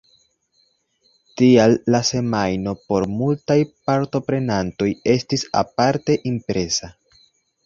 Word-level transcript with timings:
Tial 1.41 1.75
la 1.95 1.99
semajno 2.09 2.73
por 2.93 3.05
multaj 3.19 3.59
partoprenantoj 3.91 4.89
estis 5.19 5.45
aparte 5.63 6.19
impresa. 6.33 6.91